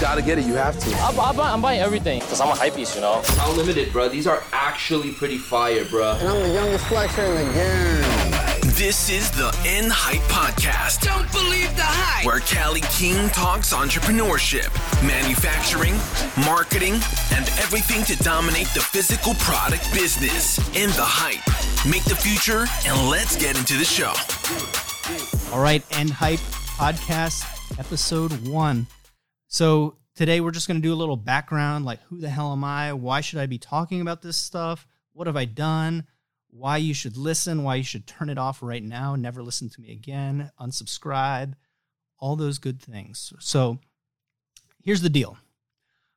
[0.00, 0.46] gotta get it.
[0.46, 0.96] You have to.
[0.96, 3.22] I'll, I'll buy, I'm buying everything because I'm a hype beast, you know.
[3.36, 4.08] How limited, bro?
[4.08, 6.16] These are actually pretty fire, bro.
[6.18, 8.70] And I'm the youngest flexer in the game.
[8.74, 11.02] This is the End Hype Podcast.
[11.02, 12.24] Don't believe the hype.
[12.24, 14.72] Where Callie King talks entrepreneurship,
[15.06, 15.94] manufacturing,
[16.46, 16.94] marketing,
[17.34, 20.58] and everything to dominate the physical product business.
[20.74, 21.44] In the hype.
[21.90, 24.14] Make the future, and let's get into the show.
[25.52, 26.40] All right, End Hype
[26.78, 27.44] Podcast,
[27.78, 28.86] episode one.
[29.52, 32.62] So today we're just going to do a little background like who the hell am
[32.62, 32.92] I?
[32.92, 34.86] Why should I be talking about this stuff?
[35.12, 36.06] What have I done?
[36.50, 39.80] Why you should listen, why you should turn it off right now, never listen to
[39.80, 41.54] me again, unsubscribe,
[42.16, 43.32] all those good things.
[43.40, 43.78] So
[44.84, 45.36] here's the deal.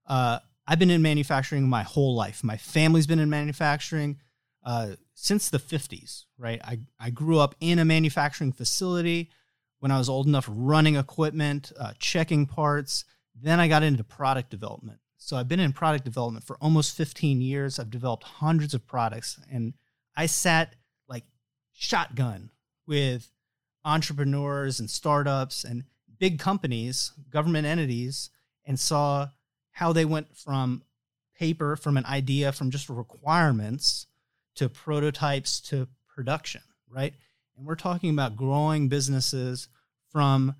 [0.05, 0.37] Uh,
[0.67, 2.43] I've been in manufacturing my whole life.
[2.43, 4.19] My family's been in manufacturing
[4.63, 6.61] uh, since the 50s, right?
[6.63, 9.31] I, I grew up in a manufacturing facility
[9.79, 13.05] when I was old enough running equipment, uh, checking parts.
[13.39, 14.99] Then I got into product development.
[15.17, 17.79] So I've been in product development for almost 15 years.
[17.79, 19.73] I've developed hundreds of products and
[20.15, 20.75] I sat
[21.07, 21.23] like
[21.71, 22.51] shotgun
[22.85, 23.31] with
[23.85, 25.85] entrepreneurs and startups and
[26.19, 28.29] big companies, government entities,
[28.65, 29.29] and saw
[29.71, 30.83] how they went from
[31.35, 34.07] paper, from an idea, from just requirements
[34.55, 37.13] to prototypes to production, right?
[37.57, 39.67] And we're talking about growing businesses
[40.09, 40.55] from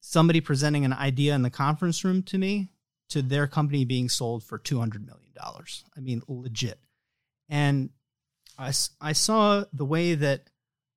[0.00, 2.70] somebody presenting an idea in the conference room to me
[3.10, 5.32] to their company being sold for $200 million.
[5.96, 6.78] I mean, legit.
[7.48, 7.90] And
[8.58, 10.50] I, I saw the way that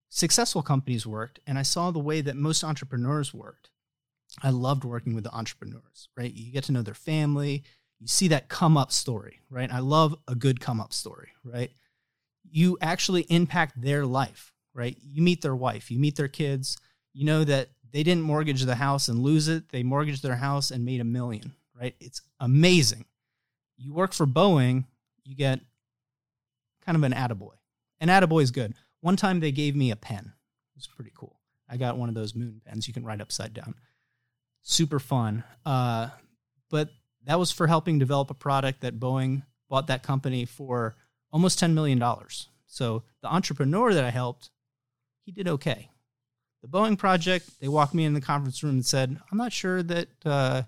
[0.10, 3.70] successful companies worked, and I saw the way that most entrepreneurs worked.
[4.42, 6.34] I loved working with the entrepreneurs, right?
[6.34, 7.64] You get to know their family,
[8.00, 9.72] you see that come up story, right?
[9.72, 11.72] I love a good come up story, right?
[12.50, 14.98] You actually impact their life, right?
[15.02, 16.78] You meet their wife, you meet their kids,
[17.14, 20.72] you know that they didn't mortgage the house and lose it, they mortgaged their house
[20.72, 21.96] and made a million, right?
[22.00, 23.06] It's amazing.
[23.78, 24.86] You work for Boeing,
[25.24, 25.60] you get
[26.86, 27.54] kind of an attaboy.
[28.00, 28.74] An attaboy is good.
[29.02, 30.34] One time they gave me a pen.
[30.74, 31.40] It was pretty cool.
[31.70, 33.76] I got one of those moon pens you can write upside down.
[34.62, 35.44] Super fun.
[35.66, 36.10] Uh,
[36.70, 36.90] but
[37.26, 40.96] that was for helping develop a product that Boeing bought that company for
[41.32, 42.04] almost $10 million.
[42.66, 44.50] So the entrepreneur that I helped,
[45.26, 45.90] he did okay.
[46.62, 49.82] The Boeing project, they walked me in the conference room and said, I'm not sure
[49.82, 50.64] that uh,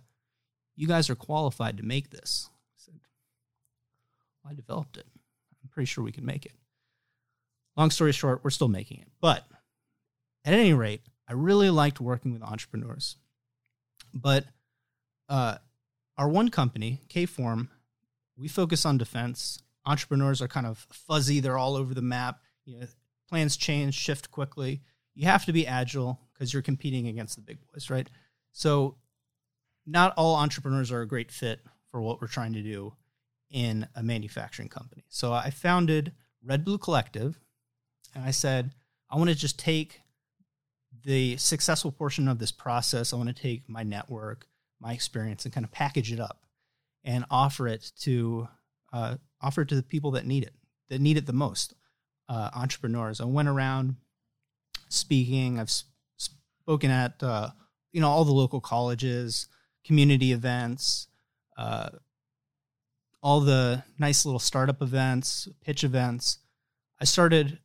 [0.75, 2.49] you guys are qualified to make this.
[2.51, 2.93] I said,
[4.43, 5.05] well, I developed it.
[5.61, 6.53] I'm pretty sure we can make it.
[7.77, 9.07] Long story short, we're still making it.
[9.21, 9.45] But
[10.45, 13.17] at any rate, I really liked working with entrepreneurs.
[14.13, 14.45] But
[15.29, 15.57] uh,
[16.17, 17.69] our one company, Kform,
[18.35, 19.61] we focus on defense.
[19.85, 22.41] Entrepreneurs are kind of fuzzy; they're all over the map.
[22.65, 22.85] You know,
[23.27, 24.81] plans change, shift quickly.
[25.16, 28.09] You have to be agile because you're competing against the big boys, right?
[28.51, 28.96] So,
[29.85, 31.59] not all entrepreneurs are a great fit
[31.91, 32.94] for what we're trying to do
[33.52, 35.06] in a manufacturing company.
[35.09, 36.13] So, I founded
[36.44, 37.40] Red Blue Collective,
[38.16, 38.72] and I said,
[39.09, 40.02] I want to just take
[41.03, 43.13] the successful portion of this process.
[43.13, 44.47] I want to take my network,
[44.79, 46.46] my experience, and kind of package it up
[47.03, 48.47] and offer it to
[48.91, 50.53] uh, offer it to the people that need it,
[50.90, 51.75] that need it the most.
[52.29, 53.19] Uh, entrepreneurs.
[53.19, 53.97] I went around
[54.93, 55.59] speaking.
[55.59, 57.49] I've sp- spoken at uh,
[57.91, 59.47] you know all the local colleges,
[59.85, 61.07] community events,
[61.57, 61.89] uh,
[63.21, 66.39] all the nice little startup events, pitch events.
[66.99, 67.59] I started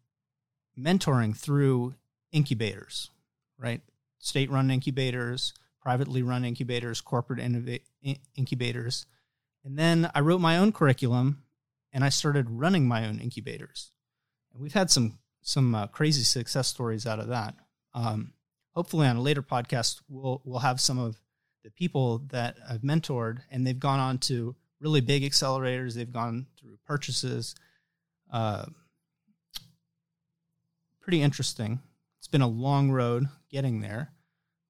[0.78, 1.94] mentoring through
[2.32, 3.10] incubators,
[3.58, 3.80] right?
[4.18, 7.80] State run incubators, privately run incubators, corporate innova-
[8.36, 9.06] incubators.
[9.64, 11.42] And then I wrote my own curriculum
[11.92, 13.92] and I started running my own incubators.
[14.52, 17.54] And we've had some some uh, crazy success stories out of that.
[17.94, 18.32] Um,
[18.74, 21.16] hopefully, on a later podcast, we'll we'll have some of
[21.64, 25.94] the people that I've mentored, and they've gone on to really big accelerators.
[25.94, 27.54] They've gone through purchases.
[28.32, 28.66] Uh,
[31.00, 31.80] pretty interesting.
[32.18, 34.12] It's been a long road getting there,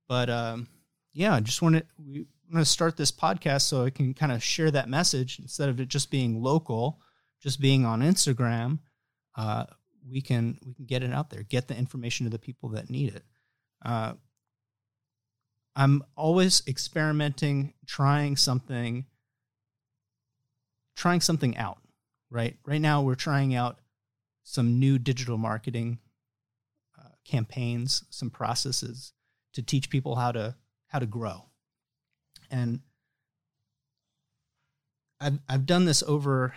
[0.08, 0.68] but um,
[1.12, 4.42] yeah, I just wanted we want to start this podcast so I can kind of
[4.42, 7.00] share that message instead of it just being local,
[7.42, 8.78] just being on Instagram.
[9.36, 9.64] Uh,
[10.10, 12.90] we can we can get it out there, get the information to the people that
[12.90, 13.24] need it.
[13.84, 14.14] Uh,
[15.76, 19.06] I'm always experimenting, trying something,
[20.96, 21.78] trying something out.
[22.30, 23.78] Right, right now we're trying out
[24.42, 25.98] some new digital marketing
[26.98, 29.14] uh, campaigns, some processes
[29.54, 30.54] to teach people how to
[30.88, 31.46] how to grow.
[32.50, 32.80] And
[35.20, 36.54] I've I've done this over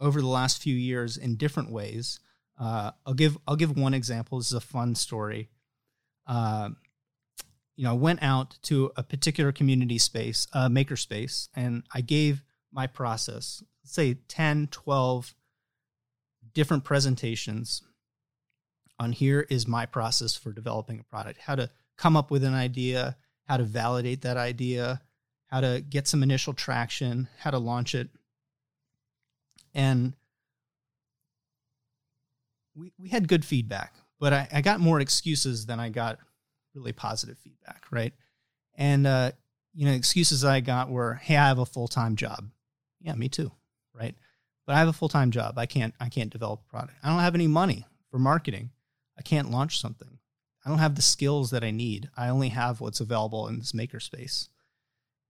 [0.00, 2.20] over the last few years in different ways.
[2.58, 4.38] Uh, I'll give I'll give one example.
[4.38, 5.48] This is a fun story.
[6.26, 6.70] Uh,
[7.76, 12.00] you know, I went out to a particular community space, a maker space, and I
[12.00, 12.42] gave
[12.72, 15.34] my process, say 10, 12
[16.52, 17.82] different presentations
[18.98, 22.54] on here is my process for developing a product, how to come up with an
[22.54, 23.16] idea,
[23.48, 25.00] how to validate that idea,
[25.46, 28.08] how to get some initial traction, how to launch it.
[29.74, 30.14] And
[32.74, 36.18] we, we had good feedback, but I, I got more excuses than I got
[36.74, 38.12] really positive feedback, right?
[38.76, 39.32] And, uh,
[39.72, 42.50] you know, excuses I got were, hey, I have a full time job.
[43.00, 43.52] Yeah, me too,
[43.92, 44.14] right?
[44.66, 45.58] But I have a full time job.
[45.58, 46.98] I can't I can't develop a product.
[47.02, 48.70] I don't have any money for marketing.
[49.18, 50.18] I can't launch something.
[50.64, 52.08] I don't have the skills that I need.
[52.16, 54.48] I only have what's available in this makerspace.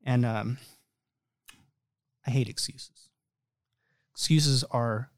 [0.04, 0.58] And um,
[2.26, 3.08] I hate excuses.
[4.12, 5.10] Excuses are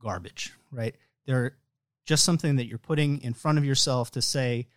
[0.00, 0.94] garbage, right?
[1.26, 1.56] They're
[2.04, 4.68] just something that you're putting in front of yourself to say,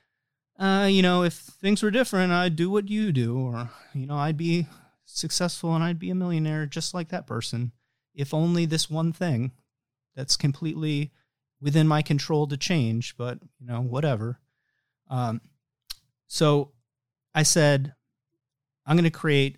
[0.60, 4.18] uh, you know, if things were different, I'd do what you do, or, you know,
[4.18, 4.68] I'd be
[5.06, 7.72] successful and I'd be a millionaire just like that person.
[8.16, 9.52] If only this one thing
[10.16, 11.12] that's completely
[11.62, 14.40] within my control to change, but, you know, whatever.
[15.10, 15.42] Um,
[16.28, 16.72] so
[17.36, 17.94] I said,
[18.86, 19.58] I'm going to create,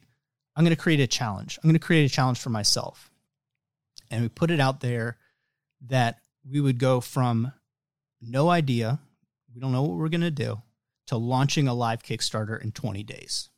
[0.55, 1.57] I'm going to create a challenge.
[1.57, 3.09] I'm going to create a challenge for myself.
[4.11, 5.17] And we put it out there
[5.87, 6.19] that
[6.49, 7.53] we would go from
[8.21, 8.99] no idea,
[9.53, 10.61] we don't know what we're going to do,
[11.07, 13.49] to launching a live Kickstarter in 20 days.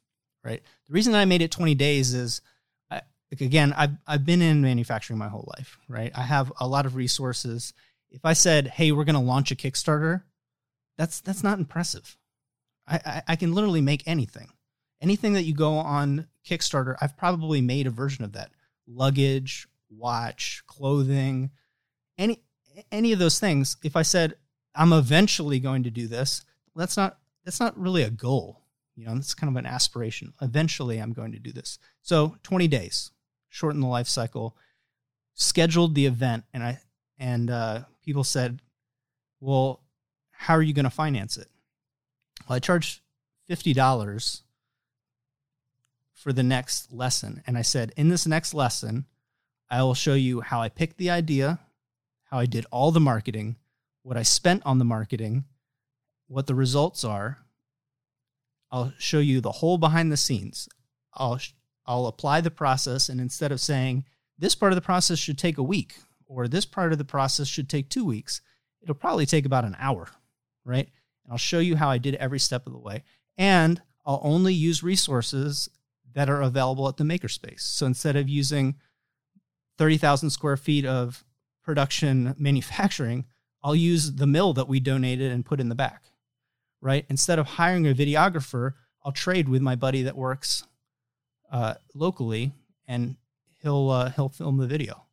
[0.43, 0.61] Right.
[0.87, 2.41] The reason that I made it 20 days is,
[2.89, 5.77] I, again, I've I've been in manufacturing my whole life.
[5.87, 6.11] Right.
[6.15, 7.73] I have a lot of resources.
[8.09, 10.23] If I said, "Hey, we're going to launch a Kickstarter,"
[10.97, 12.17] that's that's not impressive.
[12.87, 14.49] I, I, I can literally make anything.
[14.99, 18.51] Anything that you go on Kickstarter, I've probably made a version of that.
[18.87, 21.51] Luggage, watch, clothing,
[22.17, 22.41] any
[22.91, 23.77] any of those things.
[23.83, 24.35] If I said
[24.75, 26.43] I'm eventually going to do this,
[26.75, 28.61] that's not that's not really a goal.
[28.95, 30.33] You know, it's kind of an aspiration.
[30.41, 31.79] Eventually, I'm going to do this.
[32.01, 33.11] So 20 days,
[33.49, 34.55] shorten the life cycle.
[35.33, 36.81] Scheduled the event, and I
[37.17, 38.61] and uh, people said,
[39.39, 39.81] "Well,
[40.31, 41.47] how are you going to finance it?"
[42.47, 42.99] Well, I charged
[43.47, 44.43] fifty dollars
[46.13, 49.05] for the next lesson, and I said, "In this next lesson,
[49.69, 51.59] I will show you how I picked the idea,
[52.25, 53.55] how I did all the marketing,
[54.03, 55.45] what I spent on the marketing,
[56.27, 57.39] what the results are.
[58.71, 60.69] I'll show you the whole behind the scenes.
[61.13, 61.39] I'll
[61.85, 64.05] I'll apply the process and instead of saying
[64.37, 65.95] this part of the process should take a week
[66.25, 68.41] or this part of the process should take 2 weeks,
[68.81, 70.07] it'll probably take about an hour,
[70.63, 70.89] right?
[71.25, 73.03] And I'll show you how I did every step of the way.
[73.37, 75.69] And I'll only use resources
[76.13, 77.61] that are available at the makerspace.
[77.61, 78.75] So instead of using
[79.77, 81.23] 30,000 square feet of
[81.63, 83.25] production manufacturing,
[83.63, 86.03] I'll use the mill that we donated and put in the back,
[86.81, 87.05] right?
[87.09, 88.73] Instead of hiring a videographer,
[89.03, 90.63] I'll trade with my buddy that works
[91.51, 92.53] uh, locally,
[92.87, 93.15] and
[93.61, 95.03] he'll uh, he'll film the video.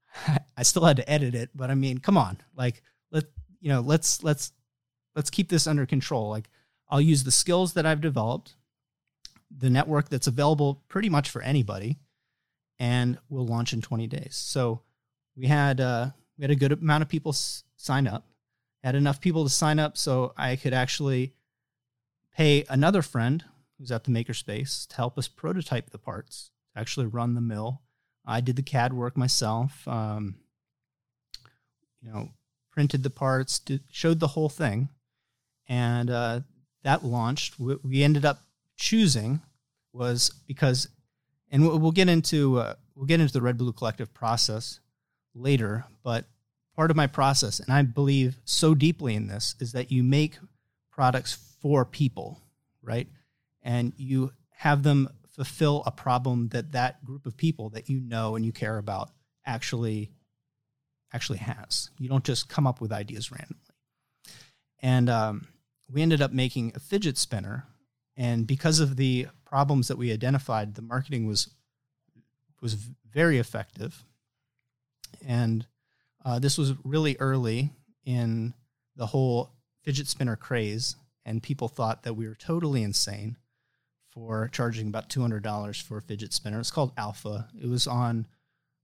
[0.56, 3.24] I still had to edit it, but I mean, come on, like let
[3.60, 4.52] you know, let's let's
[5.14, 6.30] let's keep this under control.
[6.30, 6.48] Like
[6.88, 8.54] I'll use the skills that I've developed,
[9.56, 11.98] the network that's available pretty much for anybody,
[12.78, 14.36] and we'll launch in 20 days.
[14.36, 14.82] So
[15.36, 18.26] we had uh, we had a good amount of people s- sign up.
[18.82, 21.32] Had enough people to sign up so I could actually
[22.36, 23.44] pay another friend
[23.78, 27.80] who's at the makerspace to help us prototype the parts, actually run the mill.
[28.26, 29.86] I did the CAD work myself.
[29.88, 30.36] Um,
[32.02, 32.30] you know,
[32.70, 34.88] printed the parts, did, showed the whole thing,
[35.68, 36.40] and uh,
[36.82, 37.58] that launched.
[37.58, 38.42] We, we ended up
[38.76, 39.40] choosing
[39.92, 40.88] was because,
[41.50, 44.80] and we'll, we'll get into uh, we'll get into the Red Blue Collective process
[45.34, 46.26] later, but
[46.78, 50.38] part of my process, and I believe so deeply in this, is that you make
[50.92, 52.40] products for people,
[52.84, 53.08] right?
[53.62, 58.36] And you have them fulfill a problem that that group of people that you know
[58.36, 59.10] and you care about
[59.44, 60.12] actually
[61.12, 61.90] actually has.
[61.98, 63.74] You don't just come up with ideas randomly.
[64.80, 65.48] And um,
[65.90, 67.66] we ended up making a fidget spinner,
[68.16, 71.50] and because of the problems that we identified, the marketing was
[72.62, 72.74] was
[73.12, 74.04] very effective
[75.26, 75.66] and
[76.24, 77.70] uh, this was really early
[78.04, 78.54] in
[78.96, 79.50] the whole
[79.82, 83.36] fidget spinner craze, and people thought that we were totally insane
[84.10, 86.58] for charging about two hundred dollars for a fidget spinner.
[86.58, 87.48] It's called Alpha.
[87.60, 88.26] It was on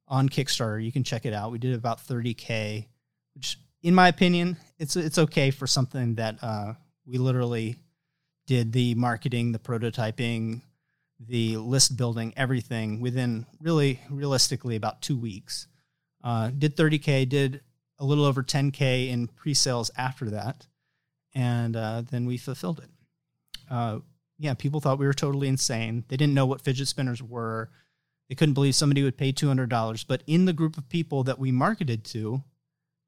[0.06, 0.84] on Kickstarter.
[0.84, 1.50] You can check it out.
[1.50, 2.88] We did about thirty k,
[3.34, 6.74] which, in my opinion, it's it's okay for something that uh,
[7.06, 7.76] we literally
[8.46, 10.60] did the marketing, the prototyping,
[11.18, 15.66] the list building, everything within really realistically about two weeks.
[16.24, 17.60] Uh, did 30K, did
[17.98, 20.66] a little over 10K in pre sales after that.
[21.34, 22.90] And uh, then we fulfilled it.
[23.70, 23.98] Uh,
[24.38, 26.04] yeah, people thought we were totally insane.
[26.08, 27.70] They didn't know what fidget spinners were.
[28.28, 30.04] They couldn't believe somebody would pay $200.
[30.08, 32.42] But in the group of people that we marketed to,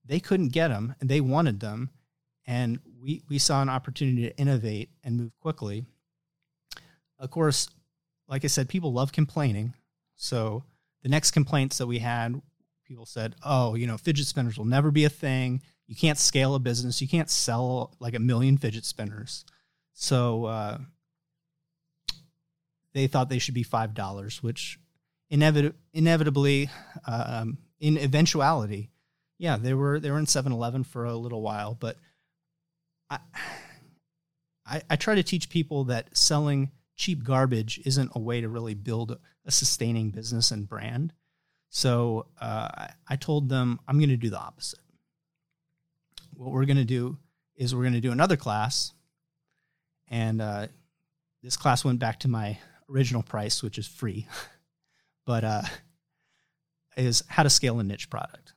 [0.04, 1.90] they couldn't get them and they wanted them.
[2.46, 5.84] And we, we saw an opportunity to innovate and move quickly.
[7.18, 7.68] Of course,
[8.28, 9.74] like I said, people love complaining.
[10.16, 10.64] So
[11.02, 12.40] the next complaints that we had,
[12.86, 15.60] people said, oh, you know, fidget spinners will never be a thing.
[15.86, 17.00] You can't scale a business.
[17.00, 19.44] You can't sell like a million fidget spinners.
[19.92, 20.78] So uh,
[22.92, 24.78] they thought they should be $5, which
[25.32, 26.70] inevit- inevitably,
[27.06, 28.90] um, in eventuality,
[29.38, 31.98] yeah, they were they were in 7-Eleven for a little while, but
[33.10, 33.18] I,
[34.66, 38.72] I I try to teach people that selling cheap garbage isn't a way to really
[38.72, 41.12] build a sustaining business and brand.
[41.68, 44.80] So uh, I told them I'm going to do the opposite.
[46.34, 47.18] What we're going to do
[47.56, 48.92] is we're going to do another class,
[50.08, 50.66] and uh,
[51.42, 52.58] this class went back to my
[52.90, 54.26] original price, which is free,
[55.26, 55.62] but uh,
[56.96, 58.54] is how to scale a niche product.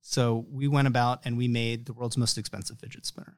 [0.00, 3.36] So we went about and we made the world's most expensive fidget spinner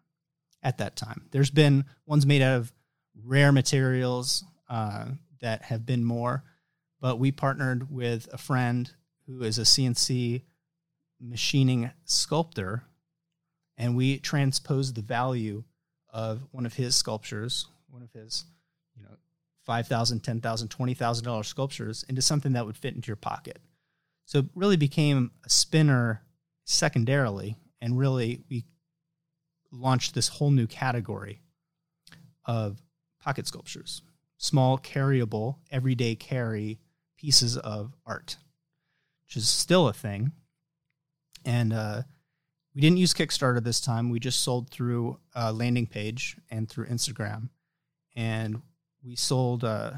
[0.63, 1.27] at that time.
[1.31, 2.73] There's been ones made out of
[3.25, 5.07] rare materials uh,
[5.41, 6.45] that have been more,
[7.01, 8.91] but we partnered with a friend
[9.27, 10.43] who is a CNC
[11.21, 12.85] machining sculptor,
[13.79, 15.65] and we transposed the value
[16.11, 18.45] of one of his sculptures, one of his,
[18.97, 19.17] you know,
[19.65, 23.17] five thousand, ten thousand, twenty thousand dollar sculptures into something that would fit into your
[23.17, 23.59] pocket.
[24.25, 26.23] So it really became a spinner
[26.65, 28.65] secondarily, and really we
[29.71, 31.41] launched this whole new category
[32.45, 32.83] of
[33.21, 34.03] pocket sculptures,
[34.37, 36.79] small, carryable, everyday carry
[37.17, 38.37] pieces of art,
[39.33, 40.31] which is still a thing.
[41.47, 42.03] And uh,
[42.75, 44.11] we didn't use Kickstarter this time.
[44.11, 47.49] We just sold through a landing page and through Instagram,
[48.15, 48.61] and
[49.03, 49.93] we sold uh,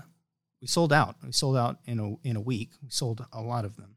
[0.60, 1.16] we sold out.
[1.24, 2.70] We sold out in a in a week.
[2.80, 3.96] We sold a lot of them.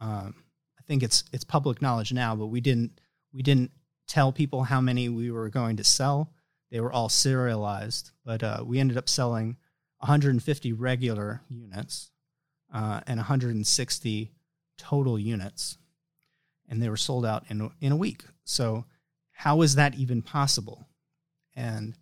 [0.00, 0.34] Um,
[0.78, 2.98] I think it's it's public knowledge now, but we didn't
[3.34, 3.70] we didn't
[4.08, 6.32] tell people how many we were going to sell.
[6.70, 9.58] They were all serialized, but uh, we ended up selling
[9.98, 12.10] 150 regular units
[12.72, 14.32] uh, and 160
[14.76, 15.78] total units,
[16.68, 18.24] and they were sold out in in a week.
[18.44, 18.84] So,
[19.32, 20.86] how is that even possible?
[21.56, 21.96] And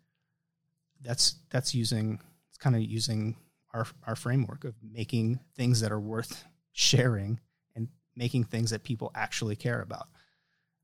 [1.02, 3.36] that's that's using it's kind of using
[3.74, 7.40] our our framework of making things that are worth sharing
[7.74, 10.08] and making things that people actually care about.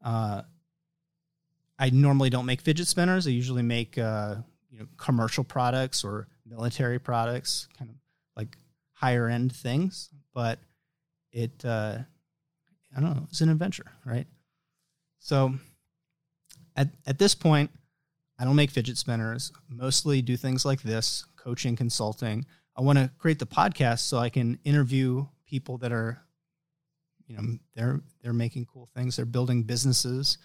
[0.03, 0.43] Uh,
[1.79, 3.27] I normally don't make fidget spinners.
[3.27, 4.37] I usually make uh,
[4.71, 7.97] you know commercial products or military products, kind of
[8.37, 8.57] like
[8.93, 10.11] higher end things.
[10.35, 10.59] But
[11.33, 11.99] it, uh,
[12.97, 14.27] I don't know, it's an adventure, right?
[15.19, 15.55] So
[16.77, 17.71] at at this point,
[18.39, 19.53] I don't make fidget spinners.
[19.69, 22.47] Mostly do things like this, coaching, consulting.
[22.77, 26.21] I want to create the podcast so I can interview people that are,
[27.27, 27.43] you know,
[27.75, 29.17] they're they're making cool things.
[29.17, 30.39] They're building businesses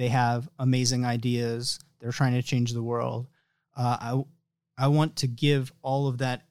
[0.00, 1.78] they have amazing ideas.
[1.98, 3.26] They're trying to change the world.
[3.76, 6.46] Uh, I I want to give all of that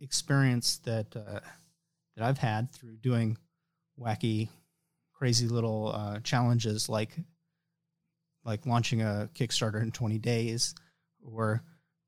[0.00, 1.38] experience that uh,
[2.18, 3.38] that I've had through doing
[3.98, 4.48] wacky,
[5.12, 7.16] crazy little uh, challenges like
[8.44, 10.74] like launching a Kickstarter in 20 days,
[11.22, 11.62] or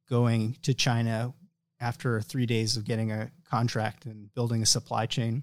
[0.09, 1.35] going to China
[1.81, 5.43] after three days of getting a contract and building a supply chain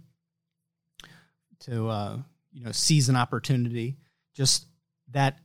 [1.61, 2.17] to uh,
[2.51, 3.97] you know seize an opportunity.
[4.35, 4.65] Just
[5.11, 5.39] that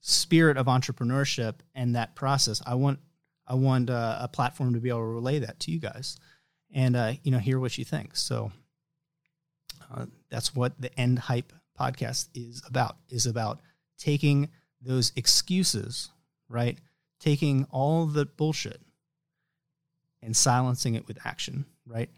[0.00, 3.00] spirit of entrepreneurship and that process i want
[3.48, 6.16] i want uh, a platform to be able to relay that to you guys
[6.72, 8.16] and uh, you know hear what you think.
[8.16, 8.52] So
[9.94, 13.60] uh, that's what the end hype podcast is about is about
[13.98, 14.48] taking
[14.80, 16.10] those excuses
[16.48, 16.78] right?
[17.20, 18.80] Taking all the bullshit
[20.22, 22.10] and silencing it with action right?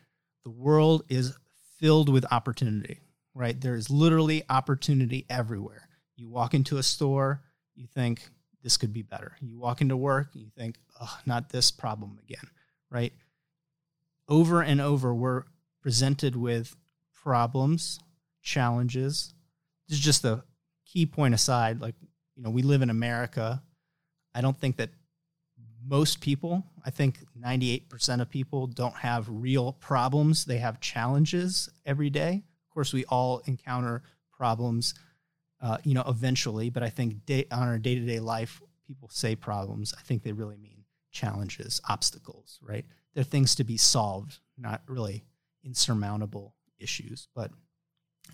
[0.44, 1.36] The world is
[1.78, 3.00] filled with opportunity
[3.34, 3.60] right?
[3.60, 5.88] There is literally opportunity everywhere.
[6.16, 7.42] You walk into a store,
[7.74, 8.28] you think
[8.62, 9.36] this could be better.
[9.40, 12.44] You walk into work, you think, oh, not this problem again,
[12.90, 13.12] right?
[14.30, 15.44] Over and over, we're
[15.82, 16.76] presented with
[17.12, 17.98] problems,
[18.42, 19.34] challenges.
[19.88, 20.44] This is just a
[20.86, 21.80] key point aside.
[21.80, 21.96] Like,
[22.36, 23.62] you know, we live in America.
[24.34, 24.90] I don't think that
[25.84, 30.44] most people, I think 98% of people don't have real problems.
[30.44, 32.44] They have challenges every day.
[32.68, 34.94] Of course, we all encounter problems
[35.62, 36.70] uh, you know, eventually.
[36.70, 39.94] But I think day, on our day to day life, people say problems.
[39.98, 42.84] I think they really mean challenges, obstacles, right?
[43.14, 45.24] They're things to be solved, not really
[45.64, 47.28] insurmountable issues.
[47.34, 47.50] But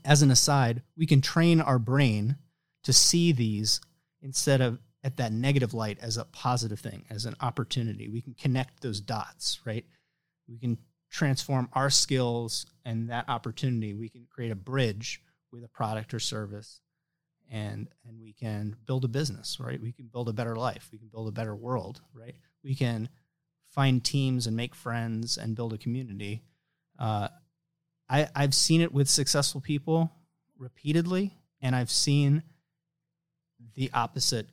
[0.05, 2.37] as an aside, we can train our brain
[2.85, 3.81] to see these
[4.23, 8.09] instead of at that negative light as a positive thing, as an opportunity.
[8.09, 9.85] We can connect those dots, right?
[10.49, 10.79] We can
[11.11, 13.95] transform our skills and that opportunity.
[13.95, 16.81] We can create a bridge with a product or service
[17.51, 19.81] and and we can build a business, right?
[19.81, 20.89] We can build a better life.
[20.93, 22.35] We can build a better world, right?
[22.65, 23.09] We can
[23.77, 26.43] find teams and make friends and build a community.
[26.99, 27.29] Uh,
[28.09, 30.11] I, I've seen it with successful people
[30.59, 32.43] repeatedly, and I've seen
[33.75, 34.49] the opposite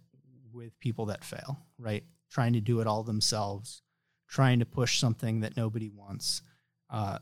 [0.51, 2.03] with people that fail, right?
[2.31, 3.81] Trying to do it all themselves,
[4.27, 6.41] trying to push something that nobody wants,
[6.89, 7.19] uh,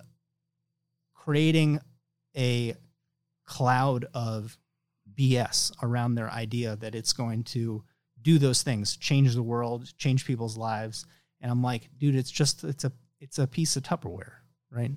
[1.13, 1.79] creating
[2.36, 2.74] a
[3.46, 4.58] cloud of
[5.13, 7.84] BS around their idea that it's going to
[8.20, 11.05] do those things, change the world, change people's lives.
[11.41, 14.33] And I'm like, dude, it's just it's a it's a piece of Tupperware,
[14.69, 14.91] right?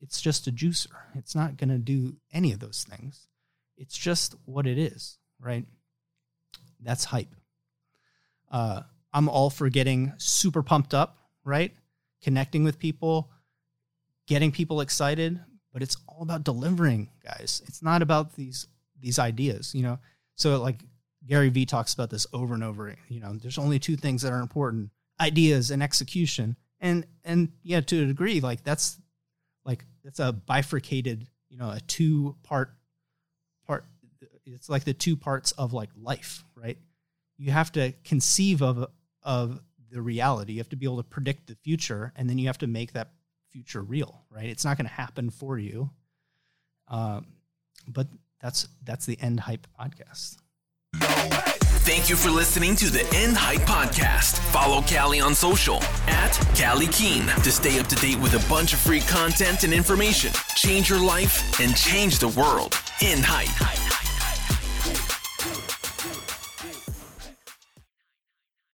[0.00, 0.94] It's just a juicer.
[1.14, 3.28] It's not going to do any of those things.
[3.76, 5.66] It's just what it is, right?
[6.80, 7.34] That's hype.
[8.50, 8.82] Uh,
[9.12, 11.72] I'm all for getting super pumped up, right?
[12.22, 13.30] Connecting with people,
[14.26, 15.40] getting people excited,
[15.72, 17.62] but it's all about delivering, guys.
[17.66, 18.66] It's not about these
[19.00, 19.98] these ideas, you know.
[20.34, 20.82] So like
[21.26, 24.32] Gary Vee talks about this over and over, you know, there's only two things that
[24.32, 26.56] are important, ideas and execution.
[26.80, 28.98] And and yeah, to a degree, like that's
[29.64, 32.72] like it's a bifurcated, you know, a two part
[33.66, 33.84] part
[34.46, 36.78] it's like the two parts of like life, right?
[37.36, 38.86] You have to conceive of
[39.22, 39.60] of
[39.90, 40.54] the reality.
[40.54, 42.92] You have to be able to predict the future and then you have to make
[42.92, 43.12] that
[43.50, 44.46] future real, right?
[44.46, 45.90] It's not going to happen for you.
[46.88, 47.26] Um,
[47.88, 48.06] but
[48.40, 50.36] that's that's the End Hype podcast.
[51.90, 54.38] Thank you for listening to the End Hype Podcast.
[54.52, 58.72] Follow Callie on social at Callie Keen to stay up to date with a bunch
[58.72, 60.32] of free content and information.
[60.54, 62.80] Change your life and change the world.
[63.00, 63.89] End Hype.